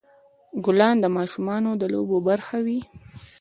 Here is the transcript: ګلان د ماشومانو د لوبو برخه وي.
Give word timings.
ګلان 0.65 0.95
د 1.01 1.05
ماشومانو 1.17 1.71
د 1.81 1.83
لوبو 1.93 2.17
برخه 2.29 2.57
وي. 2.65 2.79